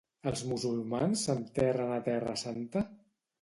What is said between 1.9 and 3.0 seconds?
a terra santa?